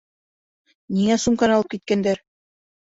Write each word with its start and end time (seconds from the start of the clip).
Ниңә 0.95 1.21
сумканы 1.27 1.59
алып 1.59 1.71
киткәндәр? 1.77 2.29